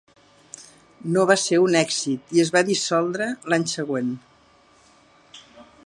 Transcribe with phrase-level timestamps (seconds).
[1.17, 4.11] No va ser un èxit i es va dissoldre l'any següent.